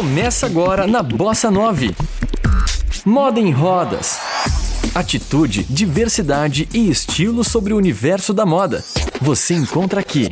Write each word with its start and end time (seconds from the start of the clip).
Começa 0.00 0.46
agora 0.46 0.86
na 0.86 1.02
Bossa 1.02 1.50
9. 1.50 1.94
Moda 3.04 3.38
em 3.38 3.50
rodas. 3.50 4.18
Atitude, 4.94 5.64
diversidade 5.64 6.66
e 6.72 6.88
estilo 6.88 7.44
sobre 7.44 7.74
o 7.74 7.76
universo 7.76 8.32
da 8.32 8.46
moda. 8.46 8.82
Você 9.20 9.52
encontra 9.52 10.00
aqui. 10.00 10.30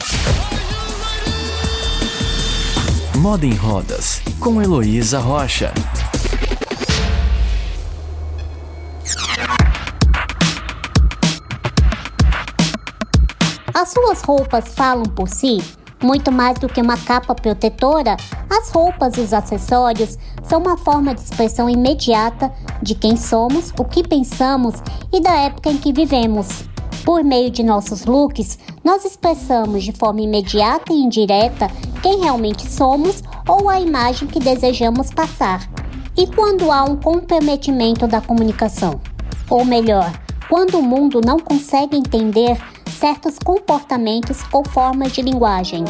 Moda 3.17 3.45
em 3.45 3.53
Rodas, 3.53 4.23
com 4.41 4.63
Heloísa 4.63 5.19
Rocha. 5.19 5.75
As 13.75 13.91
suas 13.91 14.23
roupas 14.23 14.75
falam 14.75 15.05
por 15.05 15.29
si? 15.29 15.59
Muito 16.03 16.31
mais 16.31 16.59
do 16.59 16.69
que 16.69 16.81
uma 16.81 16.97
capa 16.97 17.35
protetora, 17.35 18.17
as 18.49 18.71
roupas 18.71 19.17
e 19.17 19.21
os 19.21 19.33
acessórios 19.33 20.17
são 20.45 20.61
uma 20.61 20.77
forma 20.77 21.15
de 21.15 21.21
expressão 21.21 21.69
imediata 21.69 22.53
de 22.83 22.95
quem 22.95 23.17
somos, 23.17 23.73
o 23.79 23.85
que 23.85 24.07
pensamos 24.07 24.75
e 25.13 25.21
da 25.21 25.35
época 25.35 25.71
em 25.71 25.77
que 25.77 25.93
vivemos. 25.93 26.65
Por 27.05 27.25
meio 27.25 27.51
de 27.51 27.63
nossos 27.63 28.05
looks, 28.05 28.59
nós 28.85 29.05
expressamos 29.05 29.83
de 29.83 29.93
forma 29.93 30.21
imediata 30.21 30.93
e 30.93 31.01
indireta 31.01 31.69
quem 32.03 32.21
realmente 32.21 32.71
somos 32.71 33.23
ou 33.49 33.69
a 33.69 33.81
imagem 33.81 34.29
que 34.29 34.39
desejamos 34.39 35.11
passar. 35.11 35.69
E 36.17 36.27
quando 36.27 36.71
há 36.71 36.85
um 36.85 36.97
comprometimento 36.97 38.07
da 38.07 38.21
comunicação? 38.21 39.01
Ou 39.49 39.65
melhor, 39.65 40.13
quando 40.49 40.79
o 40.79 40.83
mundo 40.83 41.21
não 41.25 41.39
consegue 41.39 41.97
entender 41.97 42.59
certos 42.99 43.39
comportamentos 43.39 44.39
ou 44.53 44.67
formas 44.69 45.13
de 45.13 45.23
linguagem. 45.23 45.85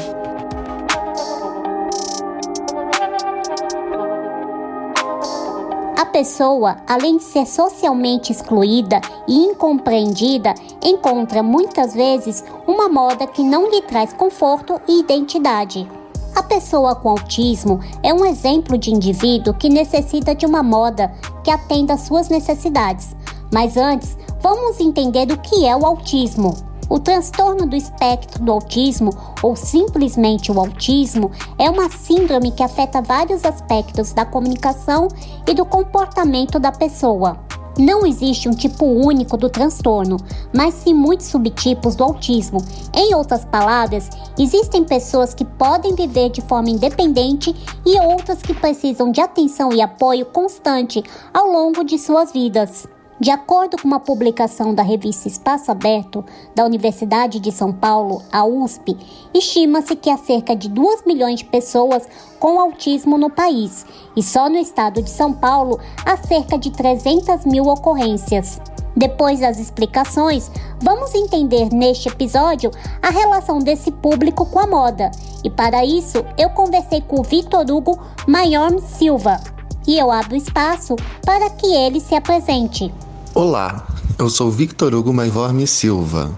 A 5.97 6.05
pessoa, 6.05 6.77
além 6.87 7.17
de 7.17 7.23
ser 7.23 7.47
socialmente 7.47 8.31
excluída 8.31 9.01
e 9.27 9.37
incompreendida, 9.37 10.55
encontra 10.83 11.43
muitas 11.43 11.95
vezes 11.95 12.45
uma 12.67 12.89
moda 12.89 13.27
que 13.27 13.43
não 13.43 13.71
lhe 13.71 13.81
traz 13.83 14.13
conforto 14.13 14.81
e 14.87 15.01
identidade. 15.01 15.89
A 16.37 16.43
pessoa 16.43 16.95
com 16.95 17.09
autismo 17.09 17.81
é 18.03 18.13
um 18.13 18.25
exemplo 18.25 18.77
de 18.77 18.91
indivíduo 18.91 19.55
que 19.55 19.69
necessita 19.69 20.35
de 20.35 20.45
uma 20.45 20.63
moda 20.63 21.13
que 21.43 21.51
atenda 21.51 21.95
às 21.95 22.03
suas 22.03 22.29
necessidades. 22.29 23.17
Mas 23.53 23.77
antes, 23.77 24.17
vamos 24.41 24.79
entender 24.79 25.33
o 25.33 25.39
que 25.39 25.65
é 25.65 25.75
o 25.75 25.87
autismo. 25.87 26.68
O 26.89 26.99
transtorno 26.99 27.67
do 27.67 27.77
espectro 27.77 28.43
do 28.43 28.51
autismo, 28.51 29.11
ou 29.43 29.55
simplesmente 29.55 30.51
o 30.51 30.59
autismo, 30.59 31.31
é 31.59 31.69
uma 31.69 31.91
síndrome 31.91 32.51
que 32.51 32.63
afeta 32.63 33.03
vários 33.03 33.45
aspectos 33.45 34.13
da 34.13 34.25
comunicação 34.25 35.09
e 35.47 35.53
do 35.53 35.67
comportamento 35.67 36.59
da 36.59 36.73
pessoa. 36.73 37.39
Não 37.79 38.05
existe 38.05 38.49
um 38.49 38.53
tipo 38.53 38.85
único 38.85 39.37
do 39.37 39.49
transtorno, 39.49 40.17
mas 40.53 40.75
sim 40.75 40.93
muitos 40.93 41.27
subtipos 41.27 41.95
do 41.95 42.03
autismo. 42.03 42.61
Em 42.93 43.15
outras 43.15 43.45
palavras, 43.45 44.11
existem 44.37 44.83
pessoas 44.83 45.33
que 45.33 45.45
podem 45.45 45.95
viver 45.95 46.31
de 46.31 46.41
forma 46.41 46.71
independente 46.71 47.55
e 47.87 48.01
outras 48.01 48.43
que 48.43 48.53
precisam 48.53 49.13
de 49.13 49.21
atenção 49.21 49.73
e 49.73 49.81
apoio 49.81 50.27
constante 50.27 51.05
ao 51.33 51.47
longo 51.47 51.85
de 51.85 51.99
suas 51.99 52.33
vidas. 52.33 52.89
De 53.21 53.33
acordo 53.33 53.77
com 53.77 53.89
uma 53.89 53.99
publicação 53.99 54.73
da 54.73 54.85
revista 54.85 55.27
Espaço 55.27 55.73
Aberto 55.73 56.25
da 56.55 56.65
Universidade 56.65 57.41
de 57.41 57.51
São 57.51 57.73
Paulo, 57.73 58.23
a 58.31 58.45
USP, 58.45 58.97
estima-se 59.35 59.97
que 59.97 60.09
há 60.09 60.17
cerca 60.17 60.55
de 60.55 60.69
2 60.69 61.05
milhões 61.05 61.41
de 61.41 61.45
pessoas 61.45 62.07
com 62.39 62.61
autismo 62.61 63.19
no 63.19 63.29
país 63.29 63.85
e 64.15 64.23
só 64.23 64.49
no 64.49 64.57
estado 64.57 65.03
de 65.03 65.11
São 65.11 65.33
Paulo 65.33 65.81
há 66.07 66.17
cerca 66.17 66.57
de 66.57 66.71
300 66.71 67.45
mil 67.45 67.65
ocorrências. 67.65 68.61
Depois 68.97 69.41
das 69.41 69.59
explicações, 69.59 70.49
vamos 70.81 71.13
entender 71.13 71.71
neste 71.73 72.09
episódio 72.09 72.71
a 73.03 73.11
relação 73.11 73.59
desse 73.59 73.91
público 73.91 74.47
com 74.47 74.61
a 74.61 74.67
moda. 74.67 75.11
E 75.43 75.51
para 75.51 75.85
isso, 75.85 76.25
eu 76.37 76.51
conversei 76.51 77.01
com 77.01 77.19
o 77.19 77.25
Vitor 77.25 77.69
Hugo 77.69 77.99
Maior 78.29 78.79
Silva. 78.79 79.41
E 79.89 79.99
eu 79.99 80.09
abro 80.09 80.37
espaço 80.37 80.95
para 81.25 81.51
que 81.51 81.67
ele 81.67 81.99
se 81.99 82.15
apresente. 82.15 82.93
Olá, 83.41 83.87
eu 84.19 84.29
sou 84.29 84.51
Victor 84.51 84.93
Hugo 84.93 85.15
Maivorme 85.15 85.65
Silva. 85.65 86.37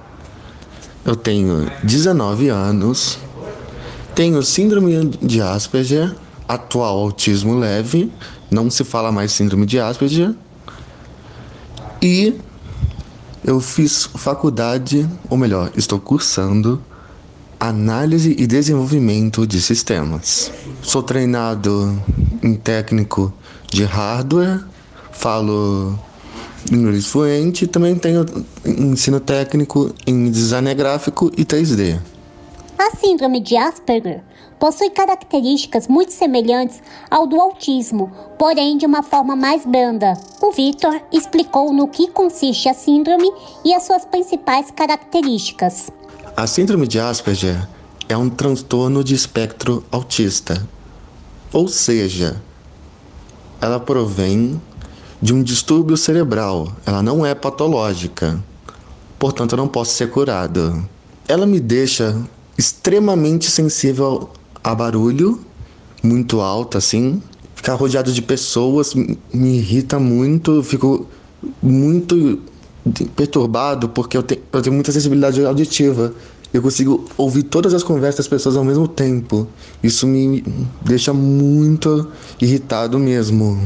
Eu 1.03 1.17
tenho 1.17 1.67
19 1.83 2.51
anos, 2.51 3.19
tenho 4.15 4.43
síndrome 4.43 5.09
de 5.23 5.41
Asperger, 5.41 6.15
atual 6.47 6.99
autismo 6.99 7.57
leve, 7.59 8.13
não 8.51 8.69
se 8.69 8.85
fala 8.85 9.11
mais 9.11 9.33
síndrome 9.33 9.65
de 9.65 9.81
Asperger, 9.81 10.35
e 12.03 12.39
eu 13.43 13.61
fiz 13.61 14.05
faculdade, 14.17 15.09
ou 15.31 15.39
melhor, 15.39 15.73
estou 15.75 15.99
cursando 15.99 16.85
análise 17.59 18.37
e 18.39 18.47
desenvolvimento 18.47 19.47
de 19.47 19.59
sistemas. 19.63 20.53
Sou 20.83 21.03
treinado 21.03 21.99
em 22.43 22.55
técnico 22.57 23.33
de 23.71 23.85
hardware, 23.85 24.63
falo 25.13 25.99
inglês 26.71 27.07
fluente 27.07 27.67
também 27.67 27.95
tenho 27.97 28.25
ensino 28.65 29.21
técnico 29.21 29.95
em 30.07 30.31
design 30.31 30.73
gráfico 30.75 31.31
e 31.37 31.45
3D. 31.45 31.99
A 32.79 32.97
síndrome 32.97 33.41
de 33.41 33.57
Asperger 33.57 34.23
possui 34.59 34.91
características 34.91 35.89
muito 35.89 36.13
semelhantes 36.13 36.83
ao 37.11 37.27
do 37.27 37.41
autismo, 37.41 38.11
porém 38.39 38.77
de 38.77 38.85
uma 38.87 39.03
forma 39.03 39.35
mais 39.35 39.65
branda. 39.65 40.13
O 40.41 40.53
Victor 40.53 41.01
explicou 41.11 41.73
no 41.73 41.89
que 41.89 42.09
consiste 42.09 42.69
a 42.69 42.75
síndrome 42.75 43.31
e 43.65 43.75
as 43.75 43.85
suas 43.85 44.05
principais 44.05 44.71
características. 44.71 45.91
A 46.37 46.47
síndrome 46.47 46.87
de 46.87 47.01
Asperger 47.01 47.67
é 48.09 48.17
um 48.17 48.29
transtorno 48.29 49.03
de 49.03 49.15
espectro 49.15 49.85
autista, 49.91 50.67
ou 51.53 51.69
seja, 51.69 52.41
ela 53.61 53.79
provém 53.79 54.61
de 55.21 55.35
um 55.35 55.43
distúrbio 55.43 55.97
cerebral. 55.97 56.73
Ela 56.87 57.03
não 57.03 57.25
é 57.25 57.35
patológica. 57.35 58.43
Portanto, 59.19 59.53
eu 59.53 59.59
não 59.59 59.69
posso 59.69 59.95
ser 59.95 60.11
curado. 60.11 60.83
Ela 61.29 61.47
me 61.47 61.61
deixa 61.61 62.17
extremamente 62.57 63.51
sensível 63.51 64.31
a 64.65 64.75
barulho, 64.75 65.41
muito 66.03 66.41
alto 66.41 66.79
assim. 66.79 67.23
Ficar 67.55 67.75
rodeado 67.75 68.13
de 68.13 68.23
pessoas 68.23 68.95
me 68.95 69.59
irrita 69.59 69.99
muito, 69.99 70.63
fico 70.63 71.07
muito 71.63 72.41
perturbado 73.15 73.91
porque 73.91 74.17
eu, 74.17 74.23
te, 74.23 74.41
eu 74.51 74.63
tenho 74.63 74.75
muita 74.75 74.91
sensibilidade 74.91 75.45
auditiva. 75.45 76.15
Eu 76.53 76.63
consigo 76.63 77.05
ouvir 77.17 77.45
todas 77.45 77.75
as 77.75 77.83
conversas 77.83 78.25
das 78.25 78.29
pessoas 78.29 78.57
ao 78.57 78.65
mesmo 78.65 78.89
tempo. 78.89 79.47
Isso 79.83 80.07
me 80.07 80.43
deixa 80.83 81.13
muito 81.13 82.09
irritado 82.41 82.99
mesmo 82.99 83.61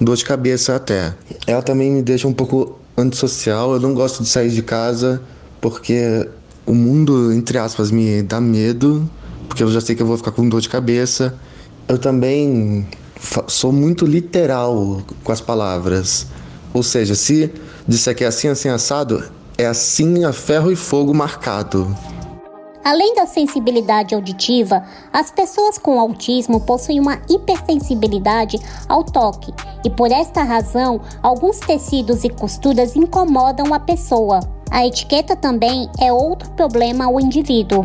dor 0.00 0.16
de 0.16 0.24
cabeça 0.24 0.76
até. 0.76 1.14
Ela 1.46 1.62
também 1.62 1.90
me 1.90 2.02
deixa 2.02 2.26
um 2.28 2.32
pouco 2.32 2.78
antissocial, 2.96 3.74
eu 3.74 3.80
não 3.80 3.94
gosto 3.94 4.22
de 4.22 4.28
sair 4.28 4.50
de 4.50 4.62
casa 4.62 5.22
porque 5.60 6.28
o 6.64 6.74
mundo, 6.74 7.32
entre 7.32 7.58
aspas, 7.58 7.90
me 7.90 8.22
dá 8.22 8.40
medo, 8.40 9.08
porque 9.48 9.62
eu 9.62 9.70
já 9.70 9.80
sei 9.80 9.94
que 9.94 10.02
eu 10.02 10.06
vou 10.06 10.16
ficar 10.16 10.32
com 10.32 10.48
dor 10.48 10.60
de 10.60 10.68
cabeça. 10.68 11.34
Eu 11.88 11.98
também 11.98 12.86
sou 13.46 13.72
muito 13.72 14.04
literal 14.04 15.02
com 15.22 15.32
as 15.32 15.40
palavras. 15.40 16.26
Ou 16.74 16.82
seja, 16.82 17.14
se 17.14 17.50
disser 17.86 18.14
que 18.14 18.24
é 18.24 18.26
assim, 18.26 18.48
assim, 18.48 18.68
assado, 18.68 19.22
é 19.56 19.66
assim 19.66 20.24
a 20.24 20.32
ferro 20.32 20.70
e 20.70 20.76
fogo 20.76 21.14
marcado. 21.14 21.96
Além 22.86 23.16
da 23.16 23.26
sensibilidade 23.26 24.14
auditiva, 24.14 24.84
as 25.12 25.28
pessoas 25.32 25.76
com 25.76 25.98
autismo 25.98 26.60
possuem 26.60 27.00
uma 27.00 27.20
hipersensibilidade 27.28 28.60
ao 28.88 29.02
toque 29.02 29.52
e, 29.84 29.90
por 29.90 30.12
esta 30.12 30.44
razão, 30.44 31.00
alguns 31.20 31.58
tecidos 31.58 32.22
e 32.22 32.28
costuras 32.28 32.94
incomodam 32.94 33.74
a 33.74 33.80
pessoa. 33.80 34.38
A 34.70 34.86
etiqueta 34.86 35.34
também 35.34 35.90
é 35.98 36.12
outro 36.12 36.48
problema 36.52 37.06
ao 37.06 37.20
indivíduo. 37.20 37.84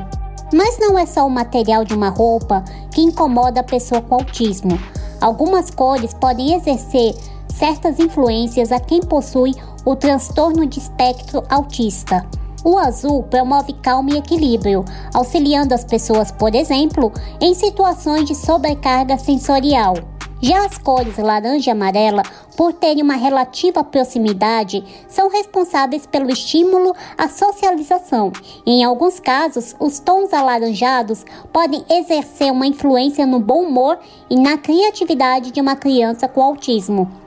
Mas 0.53 0.77
não 0.77 1.00
é 1.00 1.07
só 1.07 1.25
o 1.25 1.31
material 1.31 1.83
de 1.83 1.95
uma 1.95 2.09
roupa 2.09 2.63
que 2.94 3.01
incomoda 3.01 3.62
a 3.62 3.63
pessoa 3.63 4.04
com 4.04 4.13
autismo. 4.13 4.80
Algumas 5.19 5.71
cores 5.71 6.13
podem 6.13 6.54
exercer 6.54 7.15
certas 7.47 7.97
influências 7.97 8.71
a 8.71 8.80
quem 8.80 9.01
possui 9.01 9.56
o 9.83 9.95
transtorno 9.95 10.68
de 10.68 10.77
espectro 10.77 11.44
autista. 11.50 12.24
O 12.63 12.78
azul 12.78 13.24
promove 13.24 13.74
calma 13.74 14.12
e 14.12 14.18
equilíbrio, 14.18 14.86
auxiliando 15.13 15.74
as 15.74 15.84
pessoas, 15.84 16.31
por 16.31 16.54
exemplo, 16.54 17.12
em 17.40 17.56
situações 17.56 18.25
de 18.25 18.36
sobrecarga 18.36 19.18
sensorial. 19.18 19.96
Já 20.44 20.66
as 20.66 20.78
cores 20.78 21.18
laranja 21.18 21.69
e 21.69 21.72
amarela, 21.72 22.24
por 22.58 22.74
terem 22.74 23.04
uma 23.04 23.16
relativa 23.16 23.84
proximidade, 23.84 24.84
são 25.08 25.30
responsáveis 25.30 26.08
pelo 26.08 26.31
estímulo 26.31 26.96
à 27.16 27.28
socialização. 27.28 28.31
Em 28.66 28.84
alguns 28.84 29.19
casos, 29.19 29.75
os 29.80 30.00
tons 30.00 30.34
alaranjados 30.34 31.24
podem 31.54 31.84
exercer 31.90 32.52
uma 32.52 32.66
influência 32.66 33.25
no 33.25 33.40
bom 33.40 33.64
humor 33.64 34.00
e 34.30 34.36
na 34.36 34.57
criatividade 34.57 35.52
de 35.52 35.62
uma 35.62 35.75
criança 35.75 36.28
com 36.28 36.42
autismo. 36.42 37.20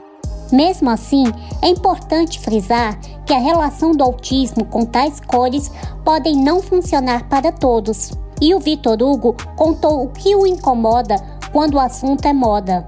Mesmo 0.51 0.89
assim, 0.89 1.25
é 1.61 1.69
importante 1.69 2.39
frisar 2.39 2.99
que 3.25 3.33
a 3.33 3.39
relação 3.39 3.91
do 3.91 4.03
autismo 4.03 4.65
com 4.65 4.85
tais 4.85 5.19
cores 5.19 5.71
podem 6.03 6.35
não 6.35 6.61
funcionar 6.61 7.27
para 7.27 7.51
todos. 7.51 8.11
E 8.41 8.53
o 8.53 8.59
Vitor 8.59 9.01
Hugo 9.01 9.35
contou 9.55 10.03
o 10.03 10.09
que 10.09 10.35
o 10.35 10.45
incomoda 10.45 11.15
quando 11.51 11.75
o 11.75 11.79
assunto 11.79 12.25
é 12.25 12.33
moda. 12.33 12.85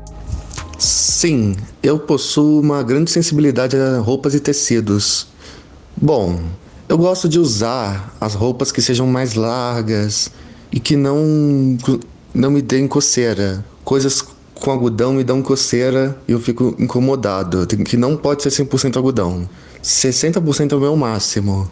Sim, 0.78 1.56
eu 1.82 1.98
possuo 1.98 2.60
uma 2.60 2.84
grande 2.84 3.10
sensibilidade 3.10 3.76
a 3.76 4.00
roupas 4.00 4.36
e 4.36 4.40
tecidos. 4.40 5.28
Bom, 5.96 6.40
eu 6.88 6.98
gosto 6.98 7.28
de 7.28 7.40
usar 7.40 8.16
as 8.22 8.36
roupas 8.36 8.72
que 8.72 8.82
sejam 8.82 9.08
mais 9.08 9.34
largas 9.34 10.30
e 10.72 10.80
que 10.80 10.96
não, 10.96 11.78
não 12.34 12.52
me 12.52 12.62
deem 12.62 12.88
coceira. 12.88 13.66
Coisas 13.84 14.24
com 14.60 14.72
algodão 14.72 15.14
me 15.14 15.24
dão 15.24 15.42
coceira 15.42 16.18
e 16.28 16.32
eu 16.32 16.40
fico 16.40 16.76
incomodado. 16.80 17.66
Que 17.68 17.98
não 17.98 18.18
pode 18.18 18.44
ser 18.44 18.50
100% 18.50 18.98
algodão. 18.98 19.48
60% 19.84 20.72
é 20.72 20.76
o 20.76 20.80
meu 20.80 20.96
máximo. 20.96 21.70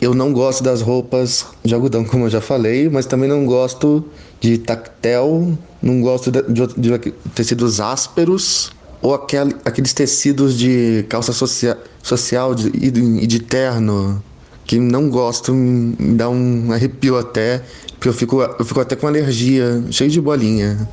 Eu 0.00 0.14
não 0.14 0.32
gosto 0.32 0.64
das 0.64 0.80
roupas 0.80 1.46
de 1.64 1.72
algodão, 1.72 2.04
como 2.04 2.24
eu 2.24 2.30
já 2.30 2.40
falei, 2.40 2.88
mas 2.88 3.06
também 3.06 3.28
não 3.28 3.46
gosto 3.46 4.04
de 4.40 4.58
tactel, 4.58 5.56
não 5.80 6.00
gosto 6.00 6.32
de, 6.32 6.42
de, 6.42 6.66
de 6.66 7.12
tecidos 7.34 7.80
ásperos 7.80 8.72
ou 9.00 9.14
aquele, 9.14 9.54
aqueles 9.64 9.92
tecidos 9.92 10.58
de 10.58 11.04
calça 11.08 11.32
socia, 11.32 11.78
social 12.02 12.54
e, 12.74 12.90
de, 12.90 13.26
de 13.26 13.40
terno 13.40 14.22
que 14.64 14.78
não 14.78 15.10
gosto, 15.10 15.52
me 15.52 16.14
dá 16.14 16.28
um 16.30 16.72
arrepio 16.72 17.18
até, 17.18 17.62
porque 17.92 18.08
eu 18.08 18.12
fico, 18.12 18.40
eu 18.40 18.64
fico 18.64 18.80
até 18.80 18.96
com 18.96 19.06
alergia, 19.06 19.82
cheio 19.90 20.10
de 20.10 20.20
bolinha. 20.20 20.88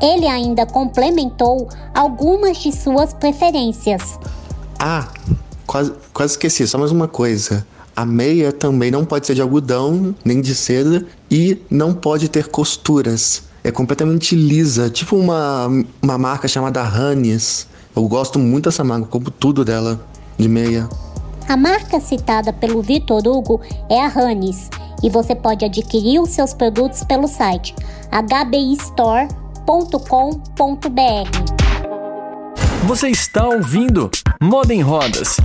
Ele 0.00 0.26
ainda 0.26 0.64
complementou 0.66 1.68
algumas 1.94 2.58
de 2.58 2.72
suas 2.72 3.12
preferências. 3.12 4.18
Ah, 4.78 5.08
quase, 5.66 5.92
quase 6.12 6.32
esqueci, 6.34 6.66
só 6.66 6.78
mais 6.78 6.90
uma 6.90 7.06
coisa. 7.06 7.66
A 7.94 8.06
meia 8.06 8.52
também 8.52 8.90
não 8.90 9.04
pode 9.04 9.26
ser 9.26 9.34
de 9.34 9.42
algodão, 9.42 10.14
nem 10.24 10.40
de 10.40 10.54
seda, 10.54 11.06
e 11.30 11.60
não 11.70 11.92
pode 11.92 12.28
ter 12.28 12.48
costuras. 12.48 13.42
É 13.62 13.70
completamente 13.70 14.34
lisa, 14.34 14.88
tipo 14.88 15.16
uma, 15.16 15.68
uma 16.00 16.16
marca 16.16 16.48
chamada 16.48 16.82
Hannes. 16.82 17.66
Eu 17.94 18.08
gosto 18.08 18.38
muito 18.38 18.64
dessa 18.70 18.82
marca, 18.82 19.06
como 19.06 19.30
tudo 19.30 19.64
dela, 19.64 20.00
de 20.38 20.48
meia. 20.48 20.88
A 21.46 21.56
marca 21.56 22.00
citada 22.00 22.52
pelo 22.52 22.80
Vitor 22.80 23.26
Hugo 23.26 23.60
é 23.88 24.00
a 24.00 24.08
Hannes, 24.08 24.70
e 25.02 25.10
você 25.10 25.34
pode 25.34 25.64
adquirir 25.64 26.20
os 26.20 26.30
seus 26.30 26.54
produtos 26.54 27.04
pelo 27.04 27.26
site 27.26 27.74
hbistore.com.br. 29.70 31.30
Você 32.86 33.08
está 33.08 33.46
ouvindo 33.46 34.10
Moda 34.42 34.74
em 34.74 34.80
Rodas 34.80 35.36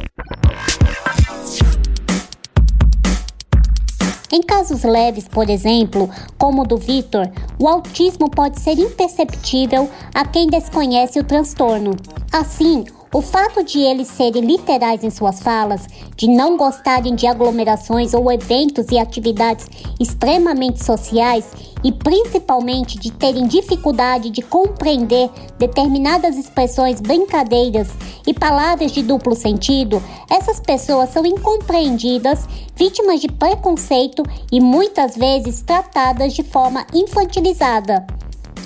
Em 4.32 4.42
casos 4.42 4.84
leves, 4.84 5.28
por 5.28 5.48
exemplo, 5.48 6.10
como 6.40 6.64
o 6.64 6.66
do 6.66 6.76
Vitor, 6.78 7.30
o 7.60 7.68
autismo 7.68 8.30
pode 8.30 8.60
ser 8.60 8.80
imperceptível 8.80 9.88
a 10.14 10.26
quem 10.26 10.48
desconhece 10.48 11.20
o 11.20 11.24
transtorno. 11.24 11.96
Assim, 12.34 12.84
o 13.16 13.22
fato 13.22 13.64
de 13.64 13.80
eles 13.80 14.10
serem 14.10 14.42
literais 14.42 15.02
em 15.02 15.10
suas 15.10 15.40
falas, 15.40 15.88
de 16.18 16.28
não 16.28 16.58
gostarem 16.58 17.16
de 17.16 17.26
aglomerações 17.26 18.14
ou 18.14 18.30
eventos 18.30 18.88
e 18.92 19.00
atividades 19.00 19.70
extremamente 19.98 20.84
sociais 20.84 21.50
e 21.82 21.94
principalmente 21.94 23.00
de 23.00 23.14
terem 23.14 23.48
dificuldade 23.48 24.30
de 24.30 24.42
compreender 24.42 25.30
determinadas 25.58 26.36
expressões 26.36 27.00
brincadeiras 27.00 27.88
e 28.28 28.34
palavras 28.34 28.92
de 28.92 29.02
duplo 29.02 29.34
sentido, 29.34 30.04
essas 30.30 30.60
pessoas 30.60 31.12
são 31.12 31.26
incompreendidas, 31.26 32.46
vítimas 32.76 33.22
de 33.22 33.30
preconceito 33.30 34.24
e 34.52 34.60
muitas 34.60 35.16
vezes 35.16 35.62
tratadas 35.62 36.34
de 36.34 36.44
forma 36.44 36.86
infantilizada. 36.94 38.06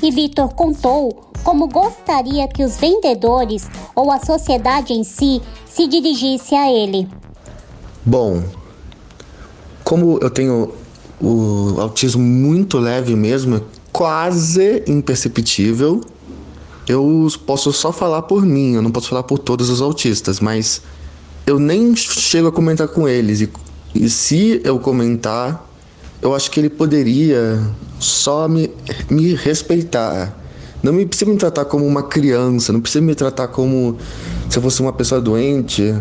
E 0.02 0.12
Vitor 0.12 0.54
contou 0.54 1.32
como 1.44 1.68
gostaria 1.68 2.48
que 2.48 2.64
os 2.64 2.78
vendedores 2.78 3.68
ou 3.96 4.12
a 4.12 4.20
sociedade 4.20 4.94
em 4.94 5.04
si 5.04 5.42
se 5.66 5.88
dirigisse 5.88 6.56
a 6.56 6.72
ele. 6.72 7.08
Bom, 8.06 8.44
como 9.84 10.20
eu 10.22 10.30
tenho 10.30 10.74
o 11.22 11.76
autismo 11.80 12.22
muito 12.22 12.78
leve 12.78 13.16
mesmo, 13.16 13.62
quase 13.92 14.84
imperceptível, 14.88 16.02
eu 16.88 17.28
posso 17.46 17.72
só 17.74 17.92
falar 17.92 18.24
por 18.24 18.46
mim, 18.46 18.74
eu 18.74 18.82
não 18.82 18.92
posso 18.92 19.10
falar 19.10 19.24
por 19.24 19.38
todos 19.38 19.70
os 19.70 19.82
autistas, 19.82 20.40
mas 20.40 20.82
eu 21.46 21.60
nem 21.60 21.96
chego 21.96 22.48
a 22.48 22.52
comentar 22.52 22.88
com 22.88 23.08
eles. 23.08 23.42
E, 23.42 23.50
e 23.94 24.10
se 24.10 24.62
eu 24.64 24.80
comentar, 24.80 25.69
eu 26.22 26.36
acho 26.36 26.52
que 26.52 26.60
ele 26.60 26.70
poderia 26.70 27.60
só 28.00 28.48
me, 28.48 28.70
me 29.10 29.34
respeitar. 29.36 30.36
Não 30.82 30.94
me 30.94 31.06
precisa 31.06 31.30
me 31.30 31.38
tratar 31.38 31.66
como 31.66 31.86
uma 31.86 32.04
criança, 32.04 32.72
não 32.72 32.80
precisa 32.80 33.04
me 33.04 33.14
tratar 33.14 33.50
como 33.50 33.98
se 34.50 34.58
eu 34.58 34.62
fosse 34.62 34.82
uma 34.82 34.94
pessoa 34.94 35.20
doente 35.20 35.94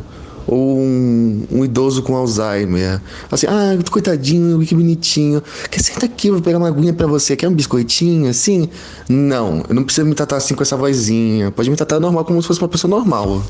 ou 0.46 0.78
um, 0.78 1.46
um, 1.50 1.64
idoso 1.64 2.02
com 2.02 2.16
Alzheimer. 2.16 3.00
Assim, 3.30 3.46
ah, 3.46 3.76
coitadinho, 3.90 4.58
que 4.64 4.74
bonitinho. 4.74 5.42
Quer 5.70 5.80
senta 5.80 6.06
aqui, 6.06 6.30
vou 6.30 6.40
pegar 6.40 6.58
uma 6.58 6.68
aguinha 6.68 6.94
para 6.94 7.06
você. 7.06 7.36
Quer 7.36 7.48
um 7.48 7.54
biscoitinho, 7.54 8.30
assim? 8.30 8.68
Não, 9.08 9.62
eu 9.68 9.74
não 9.74 9.84
preciso 9.84 10.06
me 10.06 10.14
tratar 10.14 10.36
assim 10.36 10.54
com 10.54 10.62
essa 10.62 10.76
vozinha. 10.76 11.50
Pode 11.50 11.68
me 11.68 11.76
tratar 11.76 12.00
normal, 12.00 12.24
como 12.24 12.40
se 12.40 12.48
fosse 12.48 12.62
uma 12.62 12.68
pessoa 12.68 12.90
normal. 12.90 13.42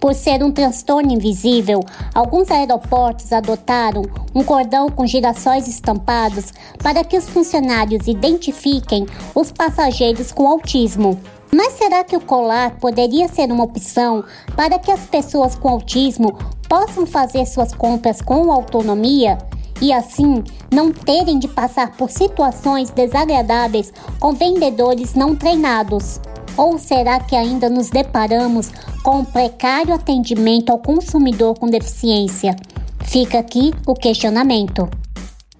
Por 0.00 0.14
ser 0.14 0.42
um 0.44 0.52
transtorno 0.52 1.12
invisível, 1.12 1.80
alguns 2.14 2.50
aeroportos 2.50 3.32
adotaram 3.32 4.02
um 4.34 4.44
cordão 4.44 4.88
com 4.88 5.06
girassóis 5.06 5.66
estampados 5.66 6.52
para 6.82 7.02
que 7.02 7.16
os 7.16 7.28
funcionários 7.28 8.06
identifiquem 8.06 9.06
os 9.34 9.50
passageiros 9.50 10.32
com 10.32 10.46
autismo. 10.46 11.18
Mas 11.52 11.74
será 11.74 12.04
que 12.04 12.16
o 12.16 12.20
colar 12.20 12.76
poderia 12.78 13.28
ser 13.28 13.50
uma 13.50 13.64
opção 13.64 14.24
para 14.54 14.78
que 14.78 14.90
as 14.90 15.00
pessoas 15.00 15.54
com 15.54 15.68
autismo 15.68 16.36
possam 16.68 17.06
fazer 17.06 17.46
suas 17.46 17.72
compras 17.72 18.20
com 18.20 18.52
autonomia 18.52 19.38
e 19.80 19.92
assim 19.92 20.42
não 20.72 20.92
terem 20.92 21.38
de 21.38 21.48
passar 21.48 21.96
por 21.96 22.10
situações 22.10 22.90
desagradáveis 22.90 23.92
com 24.18 24.32
vendedores 24.32 25.14
não 25.14 25.34
treinados? 25.34 26.20
Ou 26.56 26.78
será 26.78 27.20
que 27.20 27.36
ainda 27.36 27.68
nos 27.68 27.90
deparamos 27.90 28.70
com 29.02 29.18
um 29.18 29.24
precário 29.24 29.94
atendimento 29.94 30.70
ao 30.70 30.78
consumidor 30.78 31.58
com 31.58 31.66
deficiência? 31.66 32.56
Fica 33.04 33.38
aqui 33.38 33.72
o 33.86 33.94
questionamento. 33.94 34.88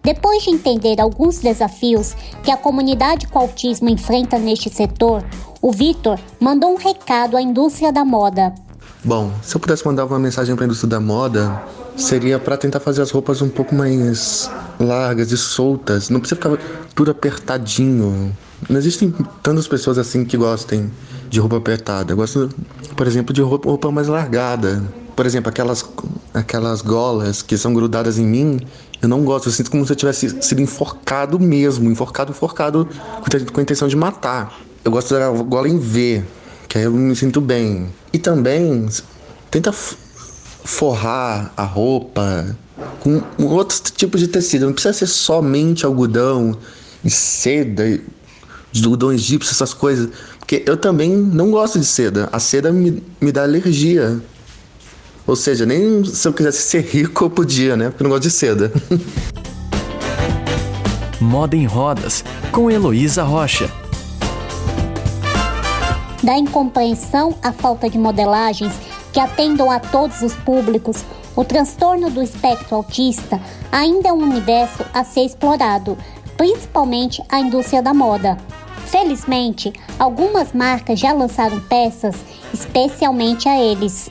Depois 0.02 0.44
de 0.44 0.50
entender 0.50 1.00
alguns 1.00 1.38
desafios 1.38 2.14
que 2.42 2.50
a 2.50 2.56
comunidade 2.56 3.26
com 3.26 3.40
autismo 3.40 3.88
enfrenta 3.88 4.38
neste 4.38 4.70
setor, 4.70 5.24
o 5.60 5.72
Vitor 5.72 6.18
mandou 6.38 6.72
um 6.72 6.76
recado 6.76 7.36
à 7.36 7.42
indústria 7.42 7.92
da 7.92 8.04
moda. 8.04 8.54
Bom, 9.04 9.32
se 9.42 9.54
eu 9.54 9.60
pudesse 9.60 9.86
mandar 9.86 10.04
uma 10.04 10.18
mensagem 10.18 10.54
para 10.56 10.64
a 10.64 10.66
indústria 10.66 10.90
da 10.90 11.00
moda, 11.00 11.62
seria 11.96 12.38
para 12.38 12.56
tentar 12.56 12.80
fazer 12.80 13.02
as 13.02 13.10
roupas 13.10 13.40
um 13.40 13.48
pouco 13.48 13.74
mais 13.74 14.50
largas 14.80 15.30
e 15.32 15.36
soltas. 15.36 16.10
Não 16.10 16.20
precisa 16.20 16.36
ficar 16.36 16.58
tudo 16.94 17.10
apertadinho. 17.10 18.36
Não 18.68 18.78
existem 18.78 19.14
tantas 19.42 19.68
pessoas 19.68 19.98
assim 19.98 20.24
que 20.24 20.36
gostem 20.36 20.90
de 21.28 21.38
roupa 21.38 21.56
apertada. 21.56 22.12
Eu 22.12 22.16
gosto, 22.16 22.50
por 22.96 23.06
exemplo, 23.06 23.32
de 23.32 23.42
roupa, 23.42 23.68
roupa 23.68 23.90
mais 23.90 24.08
largada. 24.08 24.82
Por 25.14 25.24
exemplo, 25.24 25.48
aquelas, 25.48 25.84
aquelas 26.34 26.82
golas 26.82 27.42
que 27.42 27.56
são 27.56 27.72
grudadas 27.72 28.18
em 28.18 28.26
mim, 28.26 28.60
eu 29.00 29.08
não 29.08 29.24
gosto. 29.24 29.48
Eu 29.48 29.52
sinto 29.52 29.70
como 29.70 29.84
se 29.86 29.92
eu 29.92 29.96
tivesse 29.96 30.42
sido 30.42 30.60
enforcado 30.60 31.38
mesmo. 31.38 31.90
Enforcado, 31.90 32.32
enforcado 32.32 32.88
com 33.52 33.60
a 33.60 33.62
intenção 33.62 33.88
de 33.88 33.96
matar. 33.96 34.58
Eu 34.84 34.90
gosto 34.90 35.14
da 35.14 35.30
gola 35.30 35.68
em 35.68 35.78
V, 35.78 36.22
que 36.68 36.78
aí 36.78 36.84
eu 36.84 36.92
me 36.92 37.14
sinto 37.16 37.40
bem. 37.40 37.88
E 38.16 38.18
também 38.18 38.88
tenta 39.50 39.70
forrar 40.64 41.52
a 41.54 41.64
roupa 41.64 42.56
com 42.98 43.22
outros 43.44 43.82
tipos 43.94 44.22
de 44.22 44.28
tecido. 44.28 44.64
Não 44.64 44.72
precisa 44.72 44.94
ser 44.94 45.06
somente 45.06 45.84
algodão 45.84 46.56
e 47.04 47.10
seda 47.10 48.00
algodão 48.82 49.12
egípcio, 49.12 49.52
essas 49.52 49.74
coisas. 49.74 50.08
Porque 50.38 50.62
eu 50.64 50.78
também 50.78 51.14
não 51.14 51.50
gosto 51.50 51.78
de 51.78 51.84
seda. 51.84 52.30
A 52.32 52.40
seda 52.40 52.72
me, 52.72 53.02
me 53.20 53.30
dá 53.30 53.42
alergia. 53.42 54.18
Ou 55.26 55.36
seja, 55.36 55.66
nem 55.66 56.02
se 56.02 56.26
eu 56.26 56.32
quisesse 56.32 56.62
ser 56.62 56.86
rico 56.86 57.26
eu 57.26 57.28
podia, 57.28 57.76
né? 57.76 57.90
Porque 57.90 58.02
eu 58.02 58.04
não 58.04 58.12
gosto 58.12 58.22
de 58.22 58.30
seda. 58.30 58.72
Moda 61.20 61.54
em 61.54 61.66
Rodas, 61.66 62.24
com 62.50 62.70
Heloísa 62.70 63.24
Rocha. 63.24 63.70
Da 66.26 66.36
incompreensão 66.36 67.36
à 67.40 67.52
falta 67.52 67.88
de 67.88 67.96
modelagens 67.96 68.72
que 69.12 69.20
atendam 69.20 69.70
a 69.70 69.78
todos 69.78 70.22
os 70.22 70.34
públicos, 70.34 71.04
o 71.36 71.44
transtorno 71.44 72.10
do 72.10 72.20
espectro 72.20 72.74
autista 72.74 73.40
ainda 73.70 74.08
é 74.08 74.12
um 74.12 74.24
universo 74.24 74.84
a 74.92 75.04
ser 75.04 75.20
explorado, 75.20 75.96
principalmente 76.36 77.22
a 77.28 77.38
indústria 77.38 77.80
da 77.80 77.94
moda. 77.94 78.36
Felizmente, 78.86 79.72
algumas 80.00 80.52
marcas 80.52 80.98
já 80.98 81.12
lançaram 81.12 81.60
peças 81.60 82.16
especialmente 82.52 83.48
a 83.48 83.60
eles. 83.60 84.10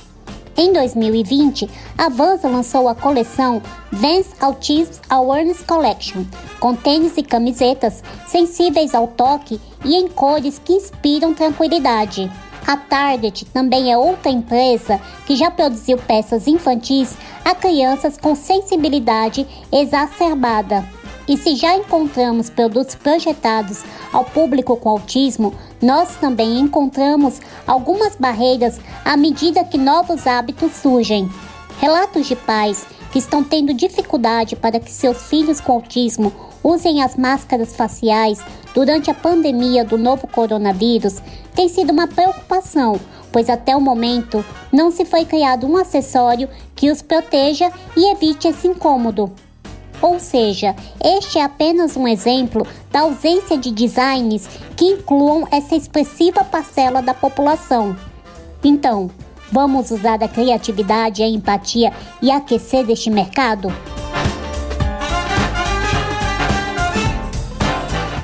Em 0.55 0.71
2020, 0.71 1.69
a 1.97 2.07
Vans 2.07 2.41
lançou 2.43 2.87
a 2.87 2.95
coleção 2.95 3.61
Vans 3.91 4.27
Autism 4.39 5.01
Awareness 5.09 5.61
Collection, 5.63 6.23
com 6.61 6.73
tênis 6.73 7.17
e 7.17 7.23
camisetas 7.23 8.01
sensíveis 8.25 8.95
ao 8.95 9.05
toque 9.05 9.59
e 9.85 9.95
em 9.95 10.07
cores 10.09 10.59
que 10.59 10.73
inspiram 10.73 11.33
tranquilidade. 11.33 12.29
A 12.67 12.75
Target 12.75 13.45
também 13.45 13.93
é 13.93 13.97
outra 13.97 14.31
empresa 14.31 14.99
que 15.25 15.35
já 15.35 15.51
produziu 15.51 15.97
peças 15.97 16.47
infantis 16.47 17.15
a 17.45 17.53
crianças 17.53 18.17
com 18.17 18.35
sensibilidade 18.35 19.47
exacerbada. 19.71 20.83
E 21.27 21.37
se 21.37 21.55
já 21.55 21.75
encontramos 21.75 22.49
produtos 22.49 22.95
projetados 22.95 23.83
ao 24.11 24.25
público 24.25 24.75
com 24.77 24.89
autismo, 24.89 25.53
nós 25.81 26.15
também 26.17 26.59
encontramos 26.59 27.39
algumas 27.67 28.15
barreiras 28.15 28.79
à 29.03 29.15
medida 29.15 29.63
que 29.63 29.77
novos 29.77 30.25
hábitos 30.25 30.71
surgem. 30.73 31.29
Relatos 31.79 32.27
de 32.27 32.35
pais 32.35 32.85
que 33.15 33.19
estão 33.19 33.41
tendo 33.41 33.73
dificuldade 33.73 34.57
para 34.57 34.77
que 34.77 34.91
seus 34.91 35.29
filhos 35.29 35.61
com 35.61 35.71
autismo 35.71 36.33
usem 36.61 37.01
as 37.01 37.15
máscaras 37.15 37.73
faciais 37.73 38.41
durante 38.73 39.09
a 39.09 39.13
pandemia 39.13 39.85
do 39.85 39.97
novo 39.97 40.27
coronavírus 40.27 41.21
tem 41.55 41.69
sido 41.69 41.91
uma 41.91 42.09
preocupação, 42.09 42.99
pois 43.31 43.49
até 43.49 43.73
o 43.73 43.79
momento 43.79 44.43
não 44.69 44.91
se 44.91 45.05
foi 45.05 45.23
criado 45.23 45.65
um 45.65 45.77
acessório 45.77 46.49
que 46.75 46.91
os 46.91 47.01
proteja 47.01 47.71
e 47.95 48.11
evite 48.11 48.49
esse 48.49 48.67
incômodo. 48.67 49.31
Ou 50.01 50.19
seja, 50.19 50.75
este 51.01 51.39
é 51.39 51.43
apenas 51.43 51.95
um 51.95 52.05
exemplo 52.05 52.67
da 52.91 52.99
ausência 52.99 53.57
de 53.57 53.71
designs 53.71 54.45
que 54.75 54.83
incluam 54.83 55.47
essa 55.49 55.73
expressiva 55.73 56.43
parcela 56.43 57.01
da 57.01 57.13
população. 57.13 57.95
Então, 58.61 59.09
vamos 59.51 59.91
usar 59.91 60.23
a 60.23 60.27
criatividade, 60.27 61.23
a 61.23 61.27
empatia 61.27 61.91
e 62.21 62.31
aquecer 62.31 62.85
deste 62.85 63.09
mercado? 63.09 63.71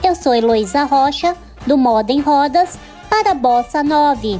Eu 0.04 0.16
sou 0.16 0.34
Heloísa 0.34 0.84
Rocha, 0.84 1.36
do 1.66 1.78
Moda 1.78 2.12
em 2.12 2.20
Rodas, 2.20 2.78
para 3.10 3.34
Bossa 3.34 3.84
9. 3.84 4.40